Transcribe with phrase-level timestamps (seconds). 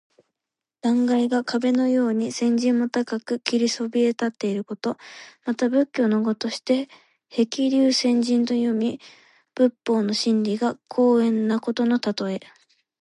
[0.81, 4.97] 断崖が壁のように千仞も高く切り立ちそびえていること。
[5.45, 6.89] また仏教の語として
[7.29, 8.99] 「へきりゅうせんじん」と読み、
[9.53, 12.39] 仏法の真理が高遠なことのたとえ。